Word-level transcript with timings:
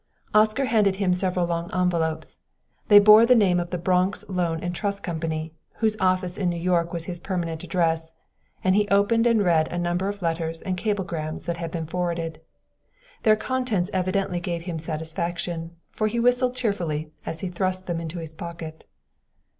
Oscar 0.33 0.65
handed 0.65 0.95
him 0.95 1.13
several 1.13 1.45
long 1.45 1.71
envelopes 1.71 2.39
they 2.87 2.97
bore 2.97 3.23
the 3.23 3.35
name 3.35 3.59
of 3.59 3.69
the 3.69 3.77
Bronx 3.77 4.25
Loan 4.27 4.59
and 4.63 4.73
Trust 4.73 5.03
Company, 5.03 5.53
whose 5.73 5.95
office 5.99 6.39
in 6.39 6.49
New 6.49 6.55
York 6.57 6.91
was 6.91 7.05
his 7.05 7.19
permanent 7.19 7.63
address, 7.63 8.15
and 8.63 8.75
he 8.75 8.87
opened 8.87 9.27
and 9.27 9.43
read 9.45 9.67
a 9.67 9.77
number 9.77 10.07
of 10.07 10.23
letters 10.23 10.63
and 10.63 10.75
cablegrams 10.75 11.45
that 11.45 11.57
had 11.57 11.69
been 11.69 11.85
forwarded. 11.85 12.41
Their 13.21 13.35
contents 13.35 13.91
evidently 13.93 14.39
gave 14.39 14.63
him 14.63 14.79
satisfaction, 14.79 15.75
for 15.91 16.07
he 16.07 16.19
whistled 16.19 16.55
cheerfully 16.55 17.11
as 17.27 17.41
he 17.41 17.49
thrust 17.49 17.85
them 17.85 17.99
into 17.99 18.17
his 18.17 18.33
pocket. 18.33 18.85